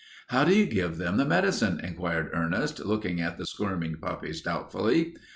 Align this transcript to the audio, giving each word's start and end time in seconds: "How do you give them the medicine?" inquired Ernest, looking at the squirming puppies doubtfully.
"How 0.29 0.43
do 0.45 0.55
you 0.55 0.65
give 0.65 0.97
them 0.97 1.17
the 1.17 1.25
medicine?" 1.25 1.79
inquired 1.79 2.31
Ernest, 2.33 2.83
looking 2.83 3.21
at 3.21 3.37
the 3.37 3.45
squirming 3.45 3.97
puppies 3.97 4.41
doubtfully. 4.41 5.13